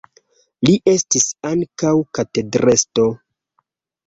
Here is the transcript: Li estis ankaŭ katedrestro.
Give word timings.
Li 0.67 0.71
estis 0.93 1.27
ankaŭ 1.49 1.93
katedrestro. 2.19 3.07